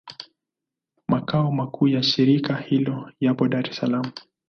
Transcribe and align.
Makao 1.07 1.51
makuu 1.51 1.87
ya 1.87 2.03
shirika 2.03 2.55
hilo 2.57 3.11
yapo 3.19 3.47
Dar 3.47 3.69
es 3.69 3.75
Salaam. 3.77 4.11